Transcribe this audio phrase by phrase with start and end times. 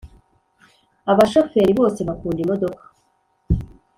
[1.11, 2.83] Abashoferi bose bakunda imodoka